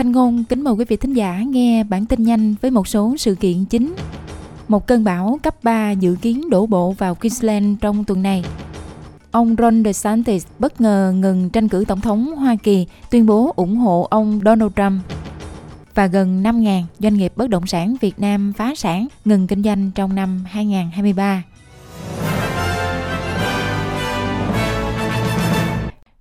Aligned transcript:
Thanh 0.00 0.12
Ngôn 0.12 0.44
kính 0.44 0.64
mời 0.64 0.74
quý 0.74 0.84
vị 0.88 0.96
thính 0.96 1.12
giả 1.12 1.42
nghe 1.46 1.84
bản 1.84 2.06
tin 2.06 2.22
nhanh 2.22 2.54
với 2.60 2.70
một 2.70 2.88
số 2.88 3.16
sự 3.18 3.34
kiện 3.34 3.64
chính. 3.64 3.94
Một 4.68 4.86
cơn 4.86 5.04
bão 5.04 5.38
cấp 5.42 5.64
3 5.64 5.90
dự 5.90 6.16
kiến 6.22 6.50
đổ 6.50 6.66
bộ 6.66 6.92
vào 6.92 7.14
Queensland 7.14 7.78
trong 7.80 8.04
tuần 8.04 8.22
này. 8.22 8.44
Ông 9.30 9.56
Ron 9.58 9.84
DeSantis 9.84 10.46
bất 10.58 10.80
ngờ 10.80 11.12
ngừng 11.16 11.50
tranh 11.50 11.68
cử 11.68 11.84
tổng 11.88 12.00
thống 12.00 12.36
Hoa 12.36 12.56
Kỳ, 12.62 12.86
tuyên 13.10 13.26
bố 13.26 13.52
ủng 13.56 13.76
hộ 13.76 14.06
ông 14.10 14.40
Donald 14.44 14.72
Trump. 14.76 15.02
Và 15.94 16.06
gần 16.06 16.42
5.000 16.42 16.82
doanh 16.98 17.14
nghiệp 17.14 17.32
bất 17.36 17.50
động 17.50 17.66
sản 17.66 17.96
Việt 18.00 18.20
Nam 18.20 18.52
phá 18.52 18.74
sản, 18.74 19.06
ngừng 19.24 19.46
kinh 19.46 19.62
doanh 19.62 19.90
trong 19.94 20.14
năm 20.14 20.44
2023. 20.46 21.42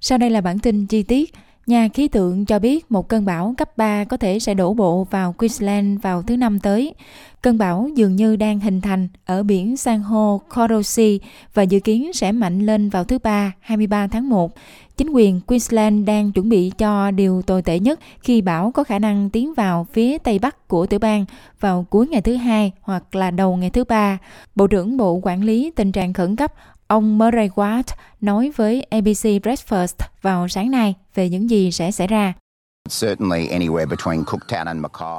Sau 0.01 0.17
đây 0.17 0.29
là 0.29 0.41
bản 0.41 0.59
tin 0.59 0.85
chi 0.85 1.03
tiết. 1.03 1.33
Nhà 1.69 1.87
khí 1.93 2.07
tượng 2.07 2.45
cho 2.45 2.59
biết 2.59 2.91
một 2.91 3.07
cơn 3.07 3.25
bão 3.25 3.53
cấp 3.57 3.77
3 3.77 4.03
có 4.03 4.17
thể 4.17 4.39
sẽ 4.39 4.53
đổ 4.53 4.73
bộ 4.73 5.07
vào 5.11 5.33
Queensland 5.33 6.01
vào 6.01 6.21
thứ 6.21 6.37
năm 6.37 6.59
tới. 6.59 6.93
Cơn 7.41 7.57
bão 7.57 7.89
dường 7.95 8.15
như 8.15 8.35
đang 8.35 8.59
hình 8.59 8.81
thành 8.81 9.07
ở 9.25 9.43
biển 9.43 9.77
san 9.77 9.99
hô 9.99 10.41
Coral 10.55 10.81
Sea 10.81 11.09
và 11.53 11.63
dự 11.63 11.79
kiến 11.79 12.13
sẽ 12.13 12.31
mạnh 12.31 12.59
lên 12.65 12.89
vào 12.89 13.03
thứ 13.03 13.19
ba 13.19 13.53
23 13.59 14.07
tháng 14.07 14.29
1. 14.29 14.51
Chính 14.97 15.09
quyền 15.09 15.41
Queensland 15.41 16.07
đang 16.07 16.31
chuẩn 16.31 16.49
bị 16.49 16.71
cho 16.77 17.11
điều 17.11 17.41
tồi 17.41 17.61
tệ 17.61 17.79
nhất 17.79 17.99
khi 18.21 18.41
bão 18.41 18.71
có 18.71 18.83
khả 18.83 18.99
năng 18.99 19.29
tiến 19.29 19.53
vào 19.53 19.87
phía 19.91 20.17
tây 20.17 20.39
bắc 20.39 20.67
của 20.67 20.85
tiểu 20.85 20.99
bang 20.99 21.25
vào 21.59 21.85
cuối 21.89 22.07
ngày 22.07 22.21
thứ 22.21 22.35
hai 22.35 22.71
hoặc 22.81 23.15
là 23.15 23.31
đầu 23.31 23.57
ngày 23.57 23.69
thứ 23.69 23.83
ba. 23.83 24.17
Bộ 24.55 24.67
trưởng 24.67 24.97
Bộ 24.97 25.19
Quản 25.23 25.43
lý 25.43 25.71
tình 25.75 25.91
trạng 25.91 26.13
khẩn 26.13 26.35
cấp 26.35 26.53
Ông 26.89 27.17
Murray 27.17 27.49
Watt 27.49 27.83
nói 28.21 28.51
với 28.55 28.81
ABC 28.81 29.23
Breakfast 29.23 29.95
vào 30.21 30.47
sáng 30.47 30.71
nay 30.71 30.95
về 31.15 31.29
những 31.29 31.49
gì 31.49 31.71
sẽ 31.71 31.91
xảy 31.91 32.07
ra. 32.07 32.33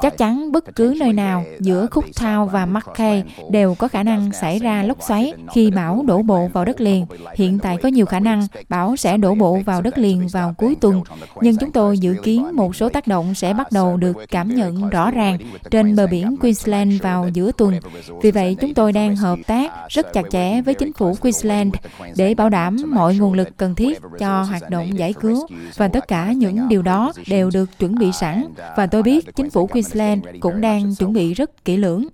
Chắc 0.02 0.18
chắn 0.18 0.52
bất 0.52 0.64
cứ 0.76 0.94
nơi 0.98 1.12
nào 1.12 1.44
giữa 1.60 1.86
Cooktown 1.90 2.46
và 2.46 2.66
Mackay 2.66 3.24
đều 3.50 3.74
có 3.74 3.88
khả 3.88 4.02
năng 4.02 4.32
xảy 4.32 4.58
ra 4.58 4.82
lốc 4.82 5.02
xoáy 5.02 5.32
khi 5.54 5.70
bão 5.70 6.04
đổ 6.06 6.22
bộ 6.22 6.48
vào 6.52 6.64
đất 6.64 6.80
liền. 6.80 7.06
Hiện 7.34 7.58
tại 7.58 7.76
có 7.82 7.88
nhiều 7.88 8.06
khả 8.06 8.20
năng 8.20 8.46
bão 8.68 8.96
sẽ 8.96 9.16
đổ 9.16 9.34
bộ 9.34 9.58
vào 9.66 9.82
đất 9.82 9.98
liền 9.98 10.28
vào 10.28 10.54
cuối 10.58 10.76
tuần, 10.80 11.02
nhưng 11.41 11.56
chúng 11.56 11.72
tôi 11.72 11.98
dự 11.98 12.14
kiến 12.22 12.56
một 12.56 12.76
số 12.76 12.88
tác 12.88 13.06
động 13.06 13.34
sẽ 13.34 13.54
bắt 13.54 13.72
đầu 13.72 13.96
được 13.96 14.16
cảm 14.30 14.54
nhận 14.54 14.91
rõ 14.91 15.10
ràng 15.10 15.38
trên 15.70 15.96
bờ 15.96 16.06
biển 16.06 16.36
Queensland 16.41 17.02
vào 17.02 17.28
giữa 17.28 17.52
tuần. 17.52 17.74
Vì 18.22 18.30
vậy, 18.30 18.56
chúng 18.60 18.74
tôi 18.74 18.92
đang 18.92 19.16
hợp 19.16 19.38
tác 19.46 19.72
rất 19.88 20.12
chặt 20.12 20.22
chẽ 20.30 20.62
với 20.62 20.74
chính 20.74 20.92
phủ 20.92 21.14
Queensland 21.20 21.74
để 22.16 22.34
bảo 22.34 22.48
đảm 22.48 22.76
mọi 22.86 23.16
nguồn 23.16 23.32
lực 23.32 23.48
cần 23.56 23.74
thiết 23.74 24.00
cho 24.18 24.42
hoạt 24.42 24.70
động 24.70 24.98
giải 24.98 25.12
cứu 25.12 25.46
và 25.76 25.88
tất 25.88 26.08
cả 26.08 26.32
những 26.32 26.68
điều 26.68 26.82
đó 26.82 27.12
đều 27.26 27.50
được 27.50 27.59
được 27.61 27.78
chuẩn 27.78 27.94
bị 27.94 28.12
sẵn 28.12 28.44
và 28.77 28.86
tôi 28.86 29.03
biết 29.03 29.34
chính 29.36 29.50
phủ 29.50 29.66
Queensland 29.66 30.25
cũng 30.41 30.61
đang 30.61 30.94
chuẩn 30.94 31.12
bị 31.12 31.34
rất 31.34 31.64
kỹ 31.64 31.77
lưỡng. 31.77 32.06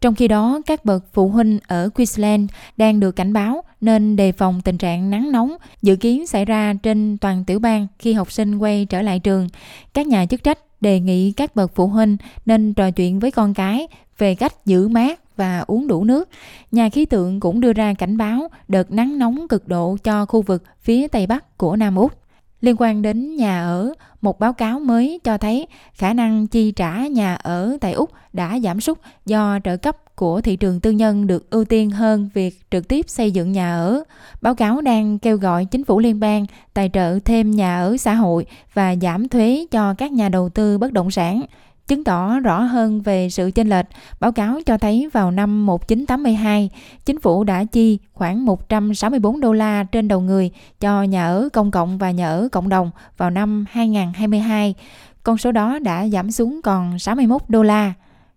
Trong 0.00 0.14
khi 0.14 0.28
đó, 0.28 0.60
các 0.66 0.84
bậc 0.84 1.04
phụ 1.12 1.28
huynh 1.28 1.58
ở 1.66 1.88
Queensland 1.94 2.50
đang 2.76 3.00
được 3.00 3.16
cảnh 3.16 3.32
báo 3.32 3.62
nên 3.80 4.16
đề 4.16 4.32
phòng 4.32 4.60
tình 4.60 4.78
trạng 4.78 5.10
nắng 5.10 5.32
nóng 5.32 5.56
dự 5.82 5.96
kiến 5.96 6.26
xảy 6.26 6.44
ra 6.44 6.74
trên 6.82 7.18
toàn 7.18 7.44
tiểu 7.44 7.58
bang 7.58 7.86
khi 7.98 8.12
học 8.12 8.32
sinh 8.32 8.58
quay 8.58 8.84
trở 8.84 9.02
lại 9.02 9.18
trường. 9.18 9.48
Các 9.94 10.06
nhà 10.06 10.26
chức 10.26 10.44
trách 10.44 10.58
đề 10.80 11.00
nghị 11.00 11.32
các 11.32 11.56
bậc 11.56 11.74
phụ 11.74 11.86
huynh 11.86 12.16
nên 12.46 12.74
trò 12.74 12.90
chuyện 12.90 13.18
với 13.18 13.30
con 13.30 13.54
cái 13.54 13.88
về 14.18 14.34
cách 14.34 14.66
giữ 14.66 14.88
mát 14.88 15.36
và 15.36 15.64
uống 15.66 15.88
đủ 15.88 16.04
nước. 16.04 16.28
Nhà 16.72 16.88
khí 16.88 17.04
tượng 17.04 17.40
cũng 17.40 17.60
đưa 17.60 17.72
ra 17.72 17.94
cảnh 17.94 18.16
báo 18.16 18.48
đợt 18.68 18.90
nắng 18.90 19.18
nóng 19.18 19.48
cực 19.48 19.68
độ 19.68 19.96
cho 20.04 20.26
khu 20.26 20.42
vực 20.42 20.62
phía 20.80 21.08
tây 21.08 21.26
bắc 21.26 21.58
của 21.58 21.76
Nam 21.76 21.96
Úc. 21.96 22.12
Liên 22.60 22.76
quan 22.78 23.02
đến 23.02 23.36
nhà 23.36 23.62
ở, 23.62 23.92
một 24.20 24.38
báo 24.38 24.52
cáo 24.52 24.80
mới 24.80 25.20
cho 25.24 25.38
thấy 25.38 25.66
khả 25.92 26.12
năng 26.12 26.46
chi 26.46 26.72
trả 26.72 27.06
nhà 27.06 27.34
ở 27.34 27.76
tại 27.80 27.92
Úc 27.92 28.10
đã 28.32 28.58
giảm 28.58 28.80
sút 28.80 28.98
do 29.26 29.58
trợ 29.64 29.76
cấp 29.76 30.16
của 30.16 30.40
thị 30.40 30.56
trường 30.56 30.80
tư 30.80 30.90
nhân 30.90 31.26
được 31.26 31.50
ưu 31.50 31.64
tiên 31.64 31.90
hơn 31.90 32.30
việc 32.34 32.70
trực 32.70 32.88
tiếp 32.88 33.08
xây 33.08 33.30
dựng 33.30 33.52
nhà 33.52 33.74
ở. 33.74 34.04
Báo 34.42 34.54
cáo 34.54 34.80
đang 34.80 35.18
kêu 35.18 35.36
gọi 35.36 35.64
chính 35.64 35.84
phủ 35.84 35.98
liên 35.98 36.20
bang 36.20 36.46
tài 36.74 36.90
trợ 36.92 37.18
thêm 37.24 37.50
nhà 37.50 37.80
ở 37.80 37.96
xã 37.96 38.14
hội 38.14 38.46
và 38.74 38.96
giảm 38.96 39.28
thuế 39.28 39.66
cho 39.70 39.94
các 39.94 40.12
nhà 40.12 40.28
đầu 40.28 40.48
tư 40.48 40.78
bất 40.78 40.92
động 40.92 41.10
sản 41.10 41.42
chứng 41.88 42.04
tỏ 42.04 42.40
rõ 42.40 42.60
hơn 42.60 43.02
về 43.02 43.30
sự 43.30 43.50
chênh 43.54 43.68
lệch. 43.68 43.86
Báo 44.20 44.32
cáo 44.32 44.60
cho 44.66 44.78
thấy 44.78 45.08
vào 45.12 45.30
năm 45.30 45.66
1982, 45.66 46.70
chính 47.04 47.20
phủ 47.20 47.44
đã 47.44 47.64
chi 47.64 47.98
khoảng 48.12 48.44
164 48.44 49.40
đô 49.40 49.52
la 49.52 49.84
trên 49.84 50.08
đầu 50.08 50.20
người 50.20 50.50
cho 50.80 51.02
nhà 51.02 51.26
ở 51.26 51.48
công 51.52 51.70
cộng 51.70 51.98
và 51.98 52.10
nhà 52.10 52.28
ở 52.28 52.48
cộng 52.52 52.68
đồng 52.68 52.90
vào 53.16 53.30
năm 53.30 53.64
2022. 53.70 54.74
Con 55.22 55.38
số 55.38 55.52
đó 55.52 55.78
đã 55.78 56.08
giảm 56.08 56.30
xuống 56.30 56.60
còn 56.62 56.98
61 56.98 57.42
đô 57.48 57.62
la. 57.62 57.92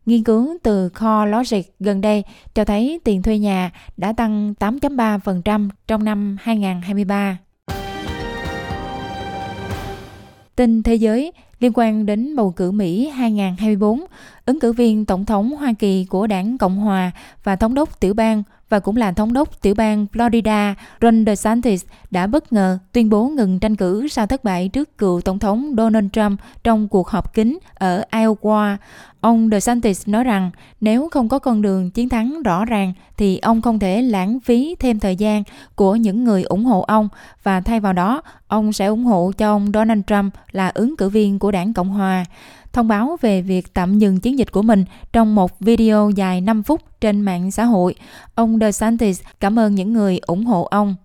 Nghiên 0.06 0.24
cứu 0.24 0.58
từ 0.64 0.90
kho 0.90 1.26
Logic 1.26 1.80
gần 1.80 2.02
đây 2.02 2.24
cho 2.54 2.66
thấy 2.66 3.00
tiền 3.04 3.22
thuê 3.22 3.40
nhà 3.40 3.72
đã 3.98 4.14
tăng 4.14 4.54
8.3% 4.60 5.70
trong 5.88 6.04
năm 6.04 6.38
2023. 6.42 7.38
Tin 10.56 10.84
thế 10.84 10.96
giới 10.96 11.34
liên 11.62 11.72
quan 11.76 12.06
đến 12.06 12.36
bầu 12.36 12.52
cử 12.52 12.72
Mỹ 12.72 13.10
2024, 13.10 14.06
ứng 14.46 14.59
cử 14.59 14.74
viên 14.74 15.06
tổng 15.06 15.25
thống 15.25 15.52
Hoa 15.52 15.74
Kỳ 15.79 16.06
của 16.06 16.28
đảng 16.28 16.57
Cộng 16.57 16.78
hòa 16.78 17.12
và 17.44 17.56
thống 17.56 17.74
đốc 17.74 18.00
tiểu 18.00 18.13
bang 18.13 18.44
và 18.72 18.79
cũng 18.79 18.97
là 18.97 19.12
thống 19.12 19.34
đốc 19.34 19.62
tiểu 19.62 19.75
bang 19.75 20.06
Florida, 20.13 20.74
Ron 21.02 21.25
DeSantis 21.25 21.85
đã 22.12 22.28
bất 22.28 22.53
ngờ 22.53 22.78
tuyên 22.91 23.09
bố 23.09 23.28
ngừng 23.28 23.59
tranh 23.59 23.75
cử 23.75 24.07
sau 24.07 24.28
thất 24.28 24.44
bại 24.44 24.69
trước 24.69 24.97
cựu 24.97 25.22
tổng 25.22 25.40
thống 25.40 25.74
Donald 25.78 26.07
Trump 26.13 26.40
trong 26.63 26.88
cuộc 26.88 27.09
họp 27.09 27.34
kín 27.34 27.57
ở 27.74 28.03
Iowa. 28.12 28.78
Ông 29.22 29.50
DeSantis 29.50 30.07
nói 30.07 30.24
rằng, 30.24 30.52
nếu 30.81 31.09
không 31.09 31.29
có 31.29 31.40
con 31.40 31.62
đường 31.62 31.91
chiến 31.91 32.09
thắng 32.09 32.44
rõ 32.44 32.66
ràng, 32.66 32.94
thì 33.18 33.38
ông 33.38 33.62
không 33.62 33.79
thể 33.79 34.02
lãng 34.02 34.40
phí 34.40 34.75
thêm 34.79 35.00
thời 35.00 35.16
gian 35.16 35.44
của 35.75 35.96
những 35.96 36.23
người 36.23 36.44
ủng 36.44 36.66
hộ 36.66 36.81
ông 36.81 37.09
và 37.44 37.62
thay 37.62 37.79
vào 37.79 37.94
đó, 37.94 38.22
ông 38.47 38.73
sẽ 38.73 38.85
ủng 38.85 39.06
hộ 39.06 39.31
cho 39.38 39.56
ông 39.56 39.72
Donald 39.73 40.02
Trump 40.08 40.34
là 40.52 40.72
ứng 40.73 40.97
cử 40.97 41.09
viên 41.09 41.40
của 41.40 41.52
đảng 41.52 41.73
Cộng 41.73 41.90
hòa 41.90 42.25
thông 42.74 42.88
báo 42.88 43.18
về 43.22 43.42
việc 43.42 43.74
tạm 43.74 44.00
dừng 44.00 44.20
chiến 44.20 44.40
dịch 44.40 44.52
của 44.52 44.62
mình 44.62 44.86
trong 45.14 45.36
một 45.36 45.59
video 45.59 46.09
dài 46.16 46.42
5 46.42 46.64
phút 46.64 46.82
trên 47.02 47.22
mạng 47.22 47.52
xã 47.52 47.64
hội. 47.64 47.96
Ông 48.36 48.59
DeSantis 48.59 49.22
cảm 49.40 49.59
ơn 49.59 49.76
những 49.76 49.94
người 49.94 50.20
ủng 50.28 50.46
hộ 50.46 50.64
ông. 50.64 50.96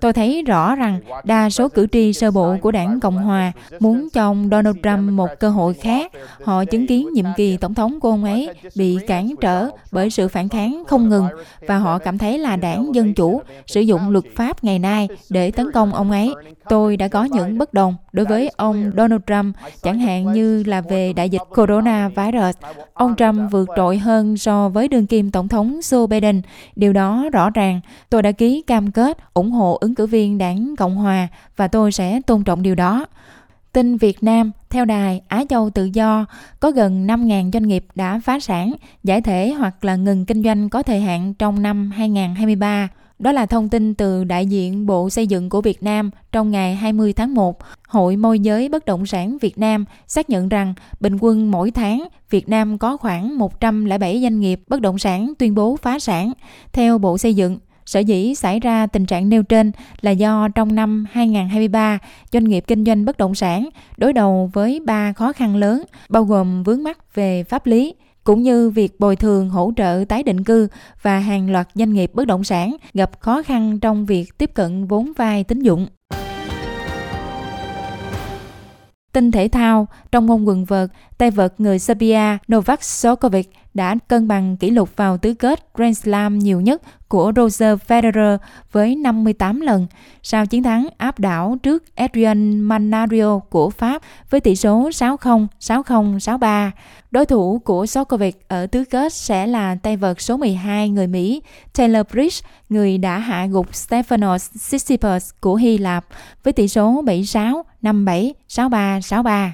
Tôi 0.00 0.12
thấy 0.12 0.42
rõ 0.42 0.74
rằng 0.74 1.00
đa 1.24 1.50
số 1.50 1.68
cử 1.68 1.86
tri 1.92 2.12
sơ 2.12 2.30
bộ 2.30 2.56
của 2.62 2.70
đảng 2.70 3.00
Cộng 3.00 3.16
Hòa 3.16 3.52
muốn 3.80 4.08
cho 4.12 4.22
ông 4.22 4.48
Donald 4.50 4.76
Trump 4.82 5.12
một 5.12 5.28
cơ 5.40 5.50
hội 5.50 5.74
khác. 5.74 6.12
Họ 6.44 6.64
chứng 6.64 6.86
kiến 6.86 7.08
nhiệm 7.12 7.24
kỳ 7.36 7.56
tổng 7.56 7.74
thống 7.74 8.00
của 8.00 8.08
ông 8.08 8.24
ấy 8.24 8.48
bị 8.76 8.98
cản 9.06 9.34
trở 9.40 9.68
bởi 9.92 10.10
sự 10.10 10.28
phản 10.28 10.48
kháng 10.48 10.84
không 10.86 11.08
ngừng 11.08 11.26
và 11.66 11.78
họ 11.78 11.98
cảm 11.98 12.18
thấy 12.18 12.38
là 12.38 12.56
đảng 12.56 12.94
Dân 12.94 13.14
Chủ 13.14 13.42
sử 13.66 13.80
dụng 13.80 14.10
luật 14.10 14.24
pháp 14.36 14.64
ngày 14.64 14.78
nay 14.78 15.08
để 15.30 15.50
tấn 15.50 15.72
công 15.72 15.94
ông 15.94 16.10
ấy. 16.10 16.34
Tôi 16.68 16.96
đã 16.96 17.08
có 17.08 17.24
những 17.24 17.58
bất 17.58 17.74
đồng 17.74 17.94
đối 18.12 18.26
với 18.26 18.50
ông 18.56 18.90
Donald 18.96 19.22
Trump, 19.26 19.56
chẳng 19.82 19.98
hạn 19.98 20.32
như 20.32 20.62
là 20.66 20.80
về 20.80 21.12
đại 21.12 21.30
dịch 21.30 21.42
coronavirus. 21.54 22.56
Ông 22.94 23.16
Trump 23.16 23.52
vượt 23.52 23.68
trội 23.76 23.98
hơn 23.98 24.36
so 24.36 24.68
với 24.68 24.88
đương 24.88 25.06
kim 25.06 25.30
tổng 25.30 25.48
thống 25.48 25.79
Joe 25.80 26.06
Biden. 26.06 26.42
Điều 26.76 26.92
đó 26.92 27.28
rõ 27.32 27.50
ràng, 27.50 27.80
tôi 28.10 28.22
đã 28.22 28.32
ký 28.32 28.62
cam 28.66 28.90
kết 28.90 29.18
ủng 29.34 29.50
hộ 29.50 29.78
ứng 29.80 29.94
cử 29.94 30.06
viên 30.06 30.38
đảng 30.38 30.74
Cộng 30.78 30.96
Hòa 30.96 31.28
và 31.56 31.68
tôi 31.68 31.92
sẽ 31.92 32.20
tôn 32.26 32.44
trọng 32.44 32.62
điều 32.62 32.74
đó. 32.74 33.06
Tin 33.72 33.96
Việt 33.96 34.22
Nam, 34.22 34.52
theo 34.70 34.84
đài 34.84 35.20
Á 35.28 35.44
Châu 35.48 35.70
Tự 35.70 35.84
Do, 35.84 36.26
có 36.60 36.70
gần 36.70 37.06
5.000 37.06 37.50
doanh 37.52 37.68
nghiệp 37.68 37.84
đã 37.94 38.20
phá 38.24 38.40
sản, 38.40 38.72
giải 39.04 39.20
thể 39.20 39.52
hoặc 39.52 39.84
là 39.84 39.96
ngừng 39.96 40.26
kinh 40.26 40.42
doanh 40.42 40.68
có 40.68 40.82
thời 40.82 41.00
hạn 41.00 41.34
trong 41.34 41.62
năm 41.62 41.90
2023. 41.90 42.88
Đó 43.20 43.32
là 43.32 43.46
thông 43.46 43.68
tin 43.68 43.94
từ 43.94 44.24
đại 44.24 44.46
diện 44.46 44.86
Bộ 44.86 45.10
Xây 45.10 45.26
dựng 45.26 45.48
của 45.48 45.60
Việt 45.60 45.82
Nam 45.82 46.10
trong 46.32 46.50
ngày 46.50 46.74
20 46.74 47.12
tháng 47.12 47.34
1. 47.34 47.58
Hội 47.88 48.16
môi 48.16 48.40
giới 48.40 48.68
bất 48.68 48.84
động 48.84 49.06
sản 49.06 49.38
Việt 49.40 49.58
Nam 49.58 49.84
xác 50.06 50.30
nhận 50.30 50.48
rằng 50.48 50.74
bình 51.00 51.18
quân 51.20 51.50
mỗi 51.50 51.70
tháng 51.70 52.08
Việt 52.30 52.48
Nam 52.48 52.78
có 52.78 52.96
khoảng 52.96 53.38
107 53.38 54.20
doanh 54.22 54.40
nghiệp 54.40 54.60
bất 54.68 54.80
động 54.80 54.98
sản 54.98 55.32
tuyên 55.38 55.54
bố 55.54 55.76
phá 55.76 55.98
sản. 55.98 56.32
Theo 56.72 56.98
Bộ 56.98 57.18
Xây 57.18 57.34
dựng, 57.34 57.58
Sở 57.86 58.00
dĩ 58.00 58.34
xảy 58.34 58.60
ra 58.60 58.86
tình 58.86 59.06
trạng 59.06 59.28
nêu 59.28 59.42
trên 59.42 59.72
là 60.00 60.10
do 60.10 60.48
trong 60.54 60.74
năm 60.74 61.06
2023, 61.12 61.98
doanh 62.32 62.44
nghiệp 62.44 62.64
kinh 62.66 62.84
doanh 62.84 63.04
bất 63.04 63.18
động 63.18 63.34
sản 63.34 63.68
đối 63.96 64.12
đầu 64.12 64.50
với 64.52 64.80
ba 64.86 65.12
khó 65.12 65.32
khăn 65.32 65.56
lớn, 65.56 65.82
bao 66.08 66.24
gồm 66.24 66.62
vướng 66.62 66.82
mắc 66.82 67.14
về 67.14 67.44
pháp 67.44 67.66
lý, 67.66 67.94
cũng 68.24 68.42
như 68.42 68.70
việc 68.70 69.00
bồi 69.00 69.16
thường 69.16 69.50
hỗ 69.50 69.72
trợ 69.76 70.04
tái 70.08 70.22
định 70.22 70.44
cư 70.44 70.68
và 71.02 71.18
hàng 71.18 71.50
loạt 71.50 71.68
doanh 71.74 71.92
nghiệp 71.92 72.10
bất 72.14 72.26
động 72.26 72.44
sản 72.44 72.76
gặp 72.94 73.20
khó 73.20 73.42
khăn 73.42 73.80
trong 73.80 74.06
việc 74.06 74.38
tiếp 74.38 74.50
cận 74.54 74.86
vốn 74.86 75.12
vay 75.16 75.44
tín 75.44 75.60
dụng. 75.62 75.86
Tin 79.12 79.30
thể 79.30 79.48
thao, 79.48 79.88
trong 80.12 80.26
môn 80.26 80.44
quần 80.44 80.64
vợt, 80.64 80.90
tay 81.18 81.30
vợt 81.30 81.60
người 81.60 81.78
Serbia 81.78 82.38
Novak 82.52 82.80
Djokovic 82.80 83.42
đã 83.74 83.96
cân 84.08 84.28
bằng 84.28 84.56
kỷ 84.56 84.70
lục 84.70 84.96
vào 84.96 85.18
tứ 85.18 85.34
kết 85.34 85.68
Grand 85.74 85.98
Slam 85.98 86.38
nhiều 86.38 86.60
nhất 86.60 86.82
của 87.08 87.32
Roger 87.36 87.78
Federer 87.88 88.38
với 88.72 88.96
58 88.96 89.60
lần 89.60 89.86
sau 90.22 90.46
chiến 90.46 90.62
thắng 90.62 90.88
áp 90.96 91.18
đảo 91.18 91.56
trước 91.62 91.96
Adrian 91.96 92.60
Manario 92.60 93.38
của 93.38 93.70
Pháp 93.70 94.02
với 94.30 94.40
tỷ 94.40 94.56
số 94.56 94.88
6-0, 94.88 95.46
6-0, 95.60 96.18
6-3. 96.18 96.70
Đối 97.10 97.26
thủ 97.26 97.58
của 97.64 97.84
Djokovic 97.84 98.32
ở 98.48 98.66
tứ 98.66 98.84
kết 98.84 99.12
sẽ 99.12 99.46
là 99.46 99.74
tay 99.74 99.96
vợt 99.96 100.20
số 100.20 100.36
12 100.36 100.88
người 100.88 101.06
Mỹ 101.06 101.42
Taylor 101.78 102.06
Fritz, 102.06 102.42
người 102.68 102.98
đã 102.98 103.18
hạ 103.18 103.46
gục 103.46 103.72
Stefanos 103.72 104.38
Tsitsipas 104.58 105.30
của 105.40 105.54
Hy 105.54 105.78
Lạp 105.78 106.04
với 106.42 106.52
tỷ 106.52 106.68
số 106.68 107.02
7-6, 107.02 107.62
5-7, 107.82 108.32
6-3, 108.48 109.00
6-3. 109.00 109.50